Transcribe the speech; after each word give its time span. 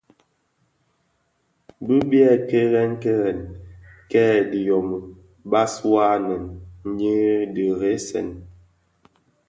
Bi 1.85 1.95
byèè 2.09 2.33
kèrèn 2.49 2.91
kèrèn 3.03 3.39
kè 4.11 4.25
dhiyômi 4.51 4.97
bas 5.51 5.73
wua 5.89 6.07
nneèn 6.21 6.43
nyi 6.97 7.15
dheresèn 7.55 8.27
bhèd. 8.37 8.43